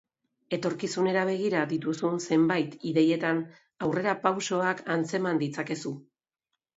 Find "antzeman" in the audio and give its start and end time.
4.95-5.43